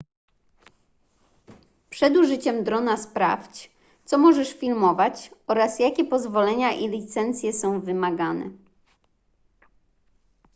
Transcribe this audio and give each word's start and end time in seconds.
przed 1.89 2.17
użyciem 2.17 2.63
drona 2.63 2.97
sprawdź 2.97 3.71
co 4.05 4.17
możesz 4.17 4.53
filmować 4.53 5.31
oraz 5.47 5.79
jakie 5.79 6.05
pozwolenia 6.05 6.71
i 6.71 6.87
licencje 6.89 7.53
są 7.53 7.79
wymagane 7.81 8.49